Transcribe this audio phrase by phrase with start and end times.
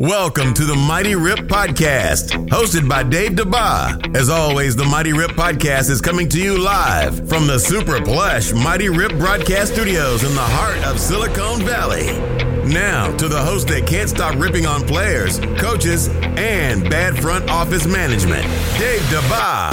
[0.00, 4.16] Welcome to the Mighty Rip Podcast, hosted by Dave DeBa.
[4.16, 8.54] As always, the Mighty Rip Podcast is coming to you live from the super plush
[8.54, 12.18] Mighty Rip Broadcast Studios in the heart of Silicon Valley.
[12.66, 17.86] Now, to the host that can't stop ripping on players, coaches, and bad front office
[17.86, 18.44] management,
[18.78, 19.70] Dave DeBa.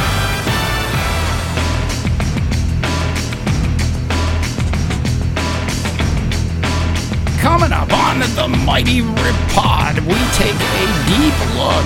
[7.40, 11.86] Coming up on the Mighty Rip Pod, we take a deep look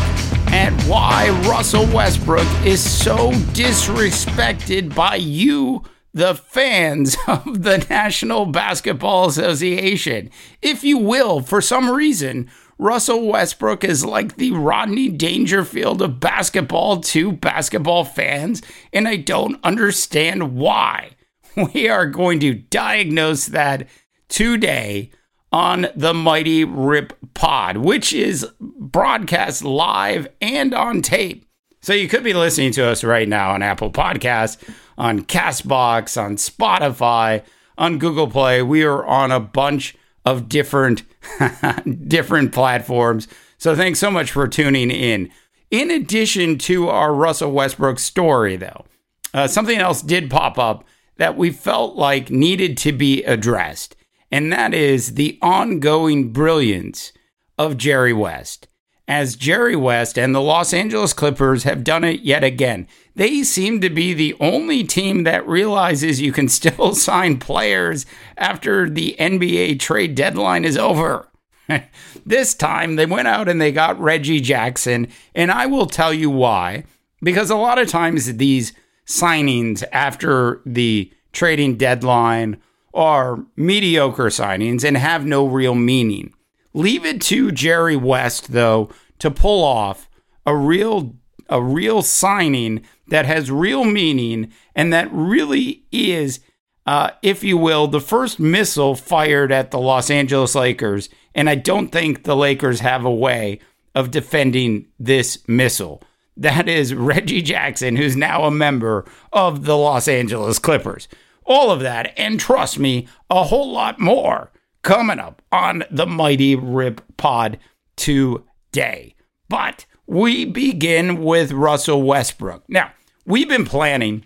[0.54, 9.28] at why Russell Westbrook is so disrespected by you, the fans of the National Basketball
[9.28, 10.30] Association.
[10.62, 17.02] If you will, for some reason, Russell Westbrook is like the Rodney Dangerfield of basketball
[17.02, 18.62] to basketball fans,
[18.94, 21.12] and I don't understand why.
[21.74, 23.90] We are going to diagnose that
[24.30, 25.12] today
[25.52, 31.46] on the Mighty Rip Pod, which is broadcast live and on tape.
[31.82, 34.58] So you could be listening to us right now on Apple Podcasts,
[34.98, 37.44] on Castbox, on Spotify,
[37.78, 38.62] on Google Play.
[38.62, 41.04] We are on a bunch of different
[42.08, 43.28] different platforms.
[43.58, 45.32] So thanks so much for tuning in.
[45.70, 48.86] In addition to our Russell Westbrook story, though,
[49.34, 50.84] uh, something else did pop up
[51.18, 53.96] that we felt like needed to be addressed
[54.32, 57.12] and that is the ongoing brilliance
[57.58, 58.68] of Jerry West.
[59.08, 63.82] As Jerry West and the Los Angeles Clippers have done it yet again, they seem
[63.82, 68.06] to be the only team that realizes you can still sign players
[68.38, 71.28] after the NBA trade deadline is over.
[72.26, 76.30] this time they went out and they got Reggie Jackson, and I will tell you
[76.30, 76.86] why.
[77.22, 78.74] Because a lot of times these
[79.06, 82.62] signings after the trading deadline
[82.94, 86.34] are mediocre signings and have no real meaning.
[86.74, 88.90] Leave it to Jerry West though
[89.20, 90.10] to pull off
[90.46, 91.16] a real
[91.50, 96.40] a real signing that has real meaning and that really is
[96.86, 101.10] uh, if you will, the first missile fired at the Los Angeles Lakers.
[101.36, 103.60] And I don't think the Lakers have a way
[103.94, 106.02] of defending this missile.
[106.38, 111.08] That is Reggie Jackson, who's now a member of the Los Angeles Clippers.
[111.46, 114.52] All of that, and trust me, a whole lot more
[114.84, 117.58] coming up on the Mighty Rip Pod
[117.96, 119.16] today.
[119.50, 122.64] But we begin with Russell Westbrook.
[122.68, 122.92] Now,
[123.26, 124.26] we've been planning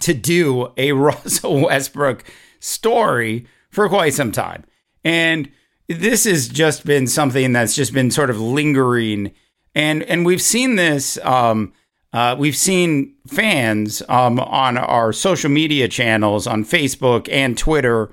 [0.00, 2.24] to do a Russell Westbrook
[2.60, 4.64] story for quite some time.
[5.04, 5.50] And
[5.88, 9.32] this has just been something that's just been sort of lingering.
[9.74, 11.72] And and we've seen this um,
[12.12, 18.10] uh, we've seen fans um, on our social media channels on Facebook and Twitter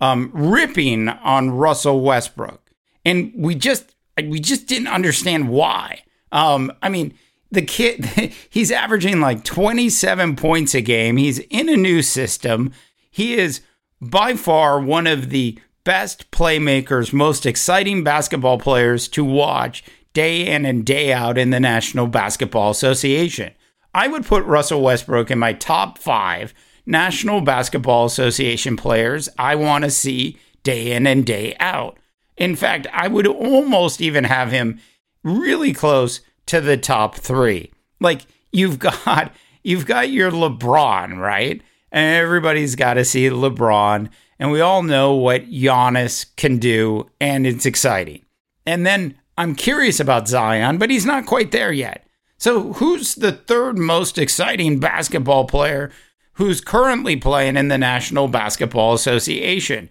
[0.00, 2.70] um, ripping on Russell Westbrook,
[3.04, 6.02] and we just we just didn't understand why.
[6.32, 7.14] Um, I mean,
[7.50, 8.04] the kid
[8.50, 11.18] he's averaging like 27 points a game.
[11.18, 12.72] He's in a new system.
[13.10, 13.60] He is
[14.00, 20.64] by far one of the best playmakers, most exciting basketball players to watch day in
[20.64, 23.52] and day out in the National Basketball Association.
[23.94, 26.54] I would put Russell Westbrook in my top five
[26.86, 31.98] National Basketball Association players I want to see day in and day out.
[32.36, 34.80] In fact, I would almost even have him
[35.22, 37.70] really close to the top three.
[38.00, 41.62] Like you've got you've got your LeBron, right?
[41.90, 44.08] And everybody's got to see LeBron,
[44.38, 48.24] and we all know what Giannis can do, and it's exciting.
[48.64, 52.06] And then I'm curious about Zion, but he's not quite there yet.
[52.36, 55.90] So, who's the third most exciting basketball player
[56.34, 59.88] who's currently playing in the National Basketball Association?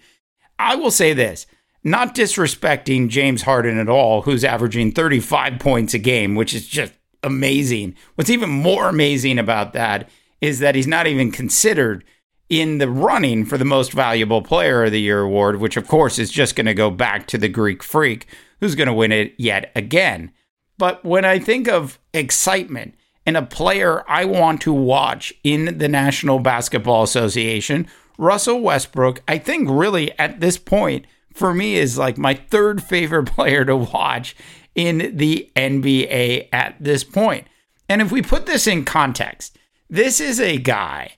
[0.59, 1.47] I will say this
[1.83, 6.93] not disrespecting James Harden at all, who's averaging 35 points a game, which is just
[7.23, 7.95] amazing.
[8.15, 10.09] What's even more amazing about that
[10.41, 12.03] is that he's not even considered
[12.49, 16.19] in the running for the most valuable player of the year award, which of course
[16.19, 18.27] is just going to go back to the Greek freak
[18.61, 20.31] who's going to win it yet again.
[20.77, 22.95] But when I think of excitement
[23.25, 27.87] and a player I want to watch in the National Basketball Association,
[28.17, 33.25] Russell Westbrook, I think really at this point for me is like my third favorite
[33.35, 34.35] player to watch
[34.75, 37.47] in the NBA at this point.
[37.89, 39.57] And if we put this in context,
[39.89, 41.15] this is a guy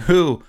[0.00, 0.42] who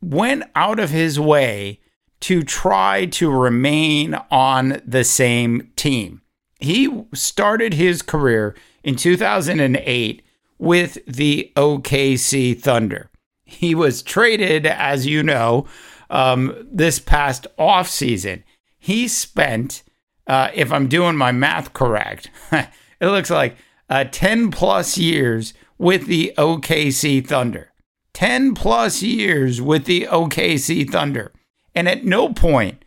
[0.00, 1.80] went out of his way
[2.20, 6.22] to try to remain on the same team.
[6.60, 10.22] He started his career in 2008
[10.58, 13.10] with the OKC Thunder.
[13.44, 15.66] He was traded, as you know,
[16.10, 18.42] um, this past offseason.
[18.78, 19.82] He spent
[20.28, 22.68] uh, if I'm doing my math correct, it
[23.00, 23.56] looks like
[23.88, 27.72] uh, 10 plus years with the OKC Thunder.
[28.12, 31.32] 10 plus years with the OKC Thunder.
[31.78, 32.84] And at no point,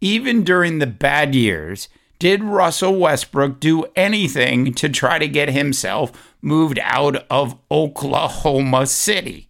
[0.00, 6.34] even during the bad years, did Russell Westbrook do anything to try to get himself
[6.42, 9.48] moved out of Oklahoma City?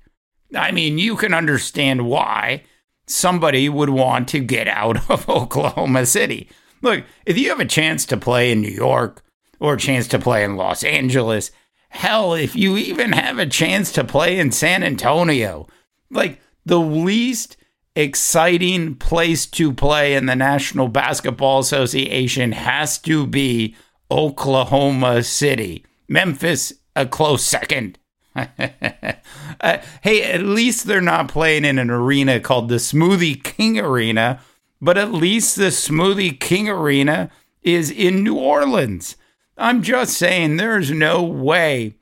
[0.55, 2.65] I mean, you can understand why
[3.07, 6.51] somebody would want to get out of Oklahoma City.
[6.83, 9.23] Look, if you have a chance to play in New York
[9.59, 11.51] or a chance to play in Los Angeles,
[11.89, 15.67] hell, if you even have a chance to play in San Antonio,
[16.11, 17.57] like the least
[17.95, 23.75] exciting place to play in the National Basketball Association has to be
[24.11, 25.85] Oklahoma City.
[26.09, 27.99] Memphis, a close second.
[28.35, 34.41] uh, hey, at least they're not playing in an arena called the Smoothie King Arena,
[34.81, 37.31] but at least the Smoothie King Arena
[37.63, 39.17] is in New Orleans.
[39.59, 41.97] I'm just saying there's no way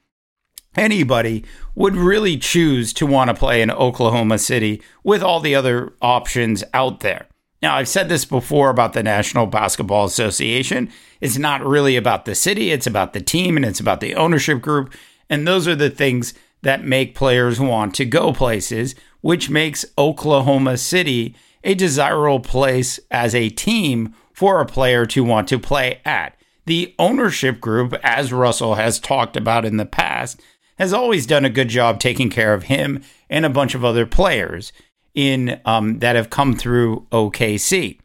[0.76, 1.44] anybody
[1.75, 6.62] would really choose to want to play in Oklahoma City with all the other options
[6.72, 7.26] out there.
[7.62, 10.90] Now, I've said this before about the National Basketball Association.
[11.20, 14.62] It's not really about the city, it's about the team and it's about the ownership
[14.62, 14.94] group.
[15.28, 16.32] And those are the things
[16.62, 23.34] that make players want to go places, which makes Oklahoma City a desirable place as
[23.34, 26.37] a team for a player to want to play at.
[26.64, 30.40] The ownership group, as Russell has talked about in the past,
[30.81, 34.06] has always done a good job taking care of him and a bunch of other
[34.06, 34.73] players
[35.15, 38.00] in um, that have come through OKC.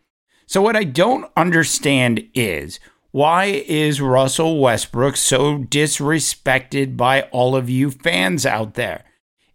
[0.45, 2.81] So what I don't understand is
[3.12, 9.06] why is Russell Westbrook so disrespected by all of you fans out there?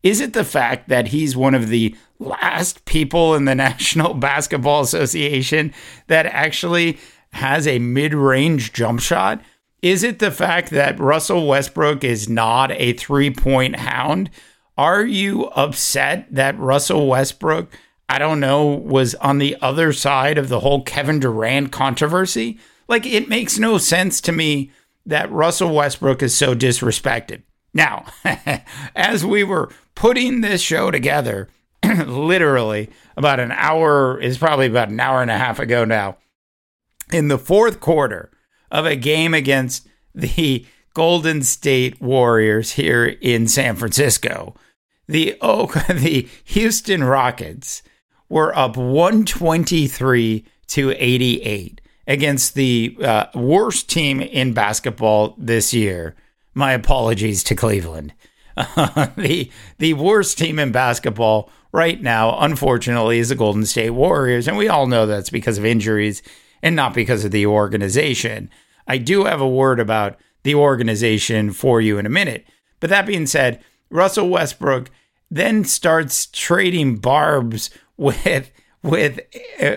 [0.03, 4.81] Is it the fact that he's one of the last people in the National Basketball
[4.81, 5.75] Association
[6.07, 6.99] that actually
[7.35, 9.43] has a mid range jump shot?
[9.83, 14.31] Is it the fact that Russell Westbrook is not a three point hound?
[14.77, 17.71] Are you upset that Russell Westbrook,
[18.09, 22.59] I don't know, was on the other side of the whole Kevin Durant controversy?
[22.89, 24.71] Like, it makes no sense to me
[25.07, 27.43] that Russell Westbrook is so disrespected.
[27.73, 28.07] Now,
[28.95, 31.49] as we were putting this show together,
[31.85, 36.19] literally about an hour is probably about an hour and a half ago now,
[37.13, 38.31] in the fourth quarter,
[38.71, 44.55] of a game against the Golden State Warriors here in San Francisco.
[45.07, 47.83] The Oak, the Houston Rockets
[48.29, 56.17] were up 123 to 88 against the uh, worst team in basketball this year.
[56.55, 58.13] My apologies to Cleveland.
[58.57, 64.49] Uh, the the worst team in basketball right now, unfortunately, is the Golden State Warriors,
[64.49, 66.23] and we all know that's because of injuries
[66.63, 68.51] and not because of the organization.
[68.87, 72.47] I do have a word about the organization for you in a minute.
[72.81, 74.91] But that being said, Russell Westbrook
[75.31, 78.51] then starts trading barbs with
[78.83, 79.21] with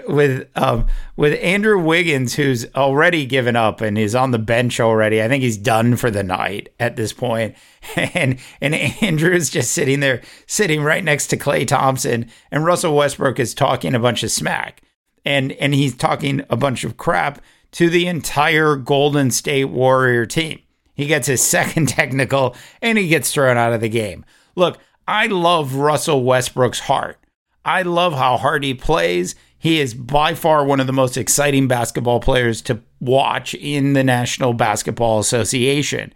[0.07, 0.87] with um,
[1.17, 5.21] with Andrew Wiggins, who's already given up and is on the bench already.
[5.21, 7.55] I think he's done for the night at this point.
[7.95, 13.39] And and Andrew's just sitting there, sitting right next to Klay Thompson, and Russell Westbrook
[13.41, 14.81] is talking a bunch of smack
[15.25, 17.41] and and he's talking a bunch of crap
[17.71, 20.59] to the entire Golden State Warrior team.
[20.93, 24.25] He gets his second technical and he gets thrown out of the game.
[24.55, 27.19] Look, I love Russell Westbrook's heart.
[27.65, 29.35] I love how hard he plays.
[29.57, 34.03] He is by far one of the most exciting basketball players to watch in the
[34.03, 36.13] National Basketball Association.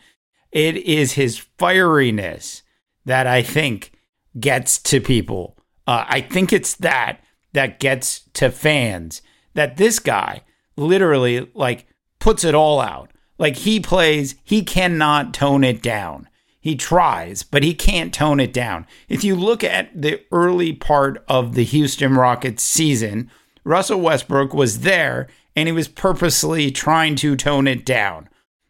[0.52, 2.62] It is his fieriness
[3.06, 3.94] that I think
[4.38, 5.58] gets to people.
[5.86, 7.22] Uh, I think it's that
[7.58, 9.24] that gets to fans
[9.56, 10.44] that this guy
[10.76, 11.88] literally like
[12.20, 13.12] puts it all out.
[13.40, 16.30] Like he plays, he cannot tone it down.
[16.60, 18.86] He tries, but he can't tone it down.
[19.10, 23.32] If you look at the early part of the Houston Rockets season,
[23.64, 28.30] Russell Westbrook was there and he was purposely trying to tone it down.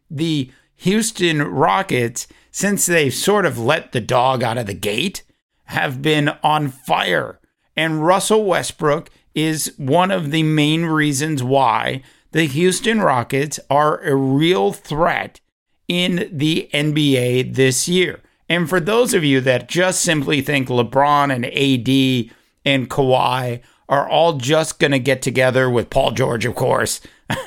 [0.09, 5.23] The Houston Rockets, since they've sort of let the dog out of the gate,
[5.65, 7.41] have been on fire.
[7.77, 14.15] And Russell Westbrook is one of the main reasons why the Houston Rockets are a
[14.15, 15.39] real threat
[15.87, 18.21] in the NBA this year.
[18.49, 22.33] And for those of you that just simply think LeBron and AD
[22.65, 26.99] and Kawhi are all just going to get together with Paul George, of course,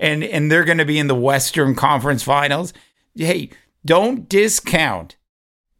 [0.00, 2.72] and and they're going to be in the Western Conference Finals.
[3.14, 3.50] Hey,
[3.84, 5.16] don't discount,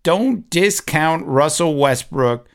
[0.02, 2.48] don't discount Russell Westbrook,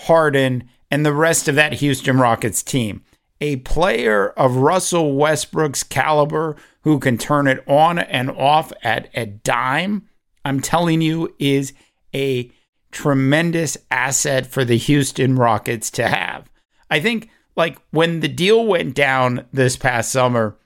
[0.00, 3.02] Harden, and the rest of that Houston Rockets team.
[3.40, 9.26] a player of Russell Westbrook's caliber who can turn it on and off at a
[9.26, 10.08] dime,
[10.44, 11.72] I'm telling you, is
[12.14, 12.50] a
[12.90, 16.50] tremendous asset for the Houston Rockets to have.
[16.90, 20.56] I think, like, when the deal went down this past summer,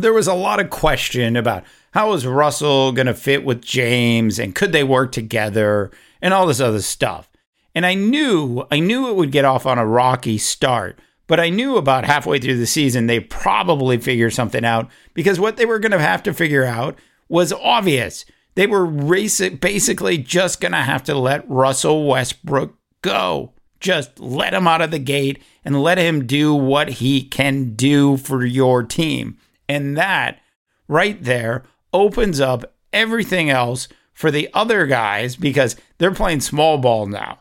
[0.00, 4.38] there was a lot of question about how is Russell going to fit with James
[4.38, 7.30] and could they work together and all this other stuff.
[7.74, 11.48] And I knew, I knew it would get off on a rocky start, but I
[11.48, 15.78] knew about halfway through the season they probably figure something out because what they were
[15.78, 16.96] going to have to figure out
[17.28, 18.24] was obvious.
[18.54, 23.52] They were basically just going to have to let Russell Westbrook go.
[23.80, 28.16] Just let him out of the gate and let him do what he can do
[28.16, 29.36] for your team.
[29.68, 30.40] And that
[30.88, 37.06] right there opens up everything else for the other guys because they're playing small ball
[37.06, 37.40] now.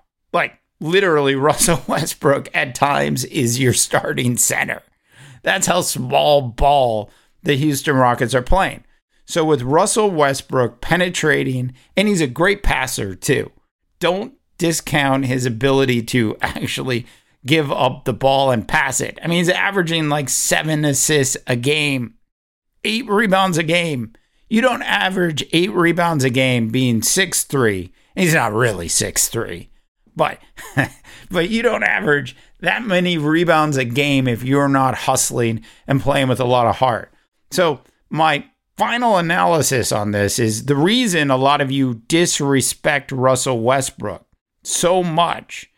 [0.80, 4.82] Literally, Russell Westbrook at times is your starting center.
[5.42, 7.10] That's how small ball
[7.44, 8.84] the Houston Rockets are playing.
[9.26, 13.52] So with Russell Westbrook penetrating, and he's a great passer too.
[14.00, 17.06] Don't discount his ability to actually
[17.46, 19.20] give up the ball and pass it.
[19.22, 22.16] I mean, he's averaging like seven assists a game,
[22.84, 24.14] eight rebounds a game.
[24.50, 27.92] You don't average eight rebounds a game being six three.
[28.16, 29.70] He's not really six three,
[30.16, 30.40] but
[31.32, 36.28] but you don't average that many rebounds a game if you're not hustling and playing
[36.28, 37.12] with a lot of heart.
[37.52, 38.46] So my
[38.78, 44.26] final analysis on this is the reason a lot of you disrespect Russell Westbrook
[44.64, 45.70] so much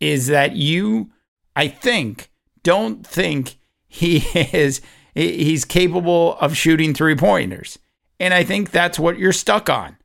[0.00, 1.10] is that you,
[1.54, 2.30] I think,
[2.62, 3.56] don't think
[3.86, 4.80] he is
[5.14, 7.78] he's capable of shooting three pointers.
[8.18, 9.96] And I think that's what you're stuck on.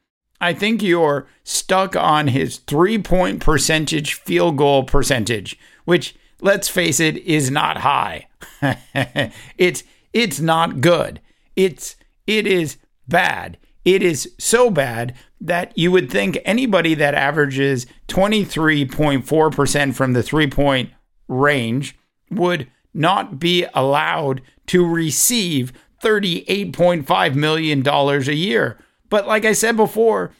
[0.45, 6.99] I think you're stuck on his three point percentage field goal percentage, which let's face
[6.99, 8.27] it is not high.
[9.57, 9.83] it's
[10.13, 11.19] it's not good.
[11.55, 11.95] It's
[12.27, 13.57] it is bad.
[13.83, 20.49] It is so bad that you would think anybody that averages 23.4% from the three
[20.49, 20.91] point
[21.27, 21.97] range
[22.29, 25.73] would not be allowed to receive
[26.03, 28.77] $38.5 million a year.
[29.15, 30.31] But like I said before,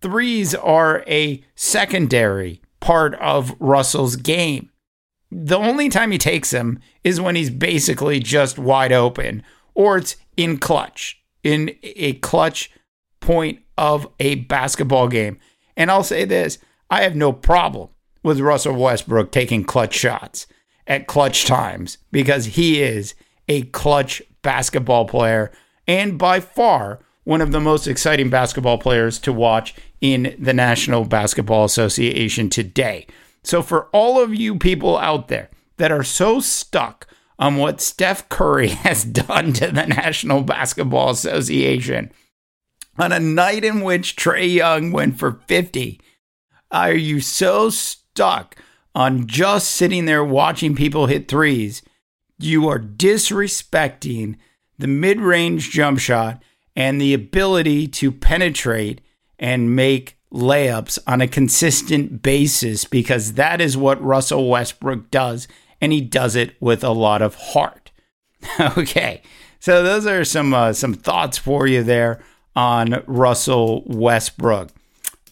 [0.00, 4.70] threes are a secondary part of Russell's game.
[5.32, 9.42] The only time he takes them is when he's basically just wide open
[9.74, 12.70] or it's in clutch, in a clutch
[13.18, 15.40] point of a basketball game.
[15.76, 16.58] And I'll say this
[16.88, 17.88] I have no problem
[18.22, 20.46] with Russell Westbrook taking clutch shots
[20.86, 23.16] at clutch times because he is
[23.48, 25.50] a clutch basketball player
[25.88, 31.04] and by far one of the most exciting basketball players to watch in the National
[31.04, 33.06] Basketball Association today.
[33.42, 37.06] So, for all of you people out there that are so stuck
[37.38, 42.12] on what Steph Curry has done to the National Basketball Association,
[42.98, 46.00] on a night in which Trae Young went for 50,
[46.70, 48.56] are you so stuck
[48.94, 51.82] on just sitting there watching people hit threes?
[52.38, 54.36] You are disrespecting
[54.78, 56.42] the mid range jump shot
[56.80, 59.02] and the ability to penetrate
[59.38, 65.46] and make layups on a consistent basis because that is what Russell Westbrook does,
[65.82, 67.90] and he does it with a lot of heart.
[68.78, 69.20] okay,
[69.58, 72.22] so those are some uh, some thoughts for you there
[72.56, 74.70] on Russell Westbrook.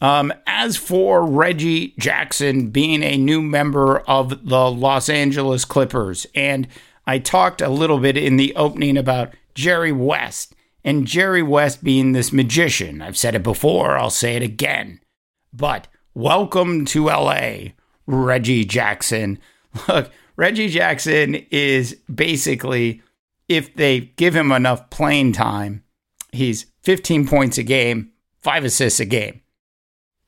[0.03, 6.69] Um, as for Reggie Jackson being a new member of the Los Angeles Clippers, and
[7.07, 10.55] I talked a little bit in the opening about Jerry West
[10.89, 13.03] and Jerry West being this magician.
[13.03, 15.01] I've said it before, I'll say it again.
[15.53, 17.73] But welcome to LA,
[18.07, 19.39] Reggie Jackson.
[19.89, 23.03] Look, Reggie Jackson is basically,
[23.49, 25.85] if they give him enough playing time,
[26.33, 29.43] he's 15 points a game, five assists a game,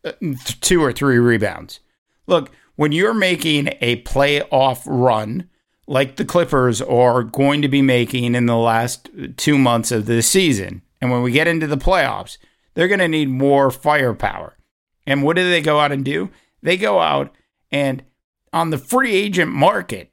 [0.04, 0.12] uh,
[0.60, 1.80] two or three rebounds.
[2.26, 5.48] Look, when you're making a playoff run,
[5.90, 10.22] like the Clippers are going to be making in the last two months of the
[10.22, 12.38] season, and when we get into the playoffs,
[12.74, 14.56] they're going to need more firepower.
[15.04, 16.30] And what do they go out and do?
[16.62, 17.34] They go out
[17.72, 18.04] and
[18.52, 20.12] on the free agent market,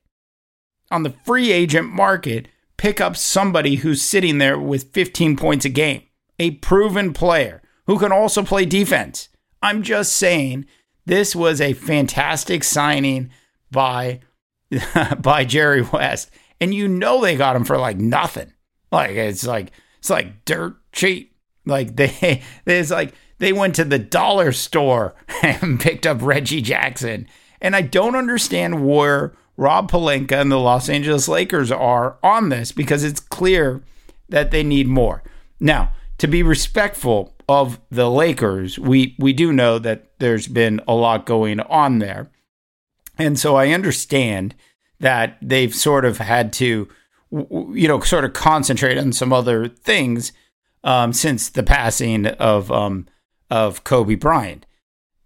[0.90, 5.70] on the free agent market, pick up somebody who's sitting there with 15 points a
[5.70, 6.02] game
[6.40, 9.30] a proven player who can also play defense.
[9.62, 10.66] I'm just saying
[11.06, 13.32] this was a fantastic signing
[13.72, 14.22] by
[15.20, 16.32] by Jerry West.
[16.60, 18.54] And you know they got him for like nothing.
[18.92, 21.36] Like it's like it's like dirt cheap.
[21.66, 27.28] Like they it's like they went to the dollar store and picked up Reggie Jackson.
[27.62, 32.72] And I don't understand where Rob Pelinka and the Los Angeles Lakers are on this
[32.72, 33.82] because it's clear
[34.30, 35.24] that they need more.
[35.60, 40.94] Now, to be respectful of the Lakers, we we do know that there's been a
[40.94, 42.30] lot going on there.
[43.18, 44.56] And so I understand
[45.00, 46.88] that they've sort of had to
[47.32, 50.32] you know sort of concentrate on some other things
[50.84, 53.08] um, since the passing of um,
[53.50, 54.66] of Kobe Bryant.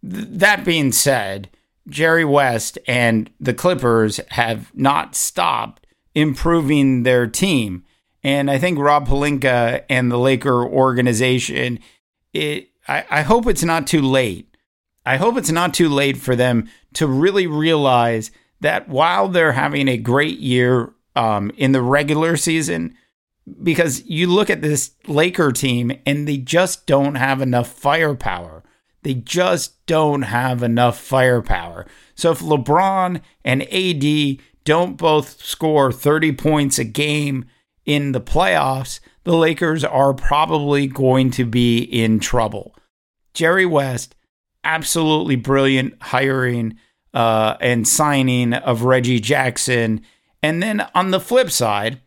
[0.02, 1.50] Th- that being said,
[1.88, 7.84] Jerry West and the Clippers have not stopped improving their team.
[8.24, 11.80] And I think Rob Pelinka and the Laker organization,
[12.34, 14.51] it I, I hope it's not too late.
[15.06, 19.88] I hope it's not too late for them to really realize that while they're having
[19.88, 22.96] a great year um, in the regular season,
[23.64, 28.64] because you look at this Laker team and they just don't have enough firepower.
[29.04, 31.88] They just don't have enough firepower.
[32.14, 37.46] So if LeBron and AD don't both score 30 points a game
[37.86, 42.76] in the playoffs, the Lakers are probably going to be in trouble.
[43.34, 44.16] Jerry West,
[44.64, 46.78] absolutely brilliant hiring
[47.14, 50.02] uh, and signing of Reggie Jackson.
[50.42, 52.02] And then on the flip side,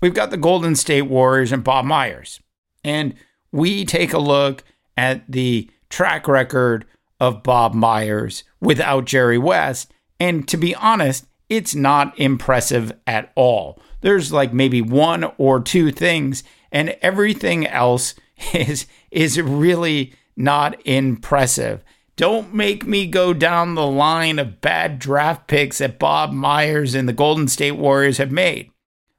[0.00, 2.40] we've got the Golden State Warriors and Bob Myers.
[2.82, 3.14] And
[3.52, 4.64] we take a look
[4.96, 6.86] at the track record
[7.20, 9.92] of Bob Myers without Jerry West.
[10.20, 13.80] And to be honest, it's not impressive at all.
[14.00, 16.42] There's like maybe one or two things,
[16.72, 18.14] and everything else
[18.54, 21.84] is is really not impressive.
[22.16, 27.08] Don't make me go down the line of bad draft picks that Bob Myers and
[27.08, 28.70] the Golden State Warriors have made.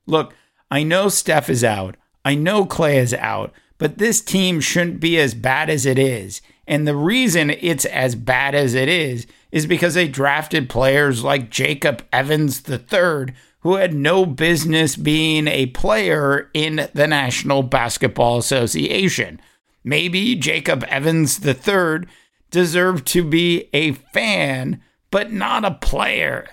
[0.08, 0.34] Look,
[0.72, 1.98] I know Steph is out.
[2.24, 6.42] I know Klay is out, but this team shouldn't be as bad as it is.
[6.68, 11.52] And the reason it's as bad as it is is because they drafted players like
[11.52, 19.40] Jacob Evans III, who had no business being a player in the National Basketball Association.
[19.84, 22.08] Maybe Jacob Evans III
[22.56, 26.48] deserved to be a fan, but not a player.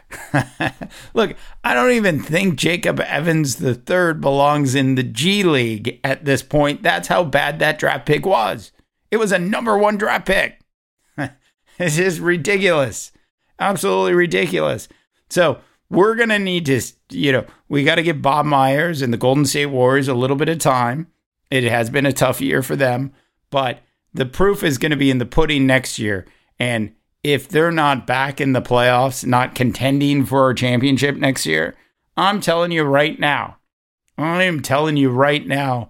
[1.15, 6.43] Look, I don't even think Jacob Evans III belongs in the G League at this
[6.43, 6.83] point.
[6.83, 8.73] That's how bad that draft pick was.
[9.13, 10.59] It was a number one draft pick.
[11.79, 13.13] this is ridiculous.
[13.61, 14.89] Absolutely ridiculous.
[15.31, 19.13] So we're going to need to, you know, we got to give Bob Myers and
[19.13, 21.07] the Golden State Warriors a little bit of time.
[21.49, 23.13] It has been a tough year for them,
[23.51, 23.79] but
[24.15, 26.27] the proof is going to be in the pudding next year.
[26.59, 31.77] And if they're not back in the playoffs, not contending for a championship next year,
[32.17, 33.59] I'm telling you right now,
[34.19, 35.89] I am telling you right now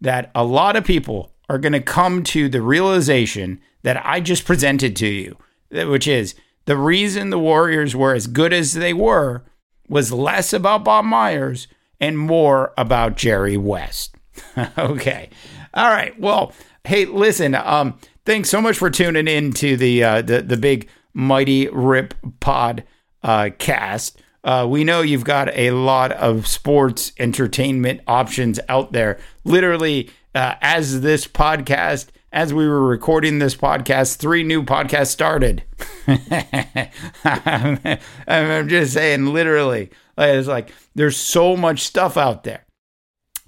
[0.00, 4.44] that a lot of people are going to come to the realization that I just
[4.44, 5.36] presented to you,
[5.70, 6.34] which is
[6.66, 9.44] the reason the Warriors were as good as they were
[9.88, 11.66] was less about Bob Myers
[12.00, 14.14] and more about Jerry West.
[14.78, 15.30] okay.
[15.74, 16.18] All right.
[16.20, 16.52] Well,
[16.84, 20.88] hey, listen, um, thanks so much for tuning in to the uh, the, the big
[21.12, 22.84] Mighty Rip Pod
[23.24, 24.20] uh, cast.
[24.44, 29.18] Uh, we know you've got a lot of sports entertainment options out there.
[29.44, 35.64] Literally, uh, as this podcast, as we were recording this podcast, three new podcasts started.
[38.26, 42.64] I'm just saying, literally, it's like there's so much stuff out there.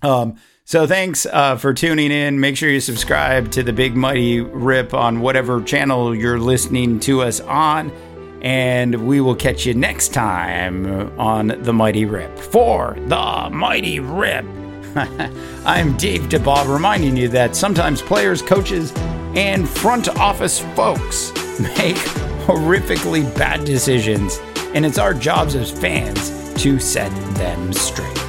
[0.03, 2.41] Um, so thanks uh, for tuning in.
[2.41, 7.23] Make sure you subscribe to the Big Mighty Rip on whatever channel you're listening to
[7.23, 7.93] us on.
[8.43, 14.45] And we will catch you next time on the Mighty Rip for the Mighty Rip.
[15.65, 18.93] I'm Dave DeBob reminding you that sometimes players, coaches,
[19.37, 21.95] and front office folks make
[22.45, 24.41] horrifically bad decisions,
[24.75, 28.26] and it's our jobs as fans to set them straight.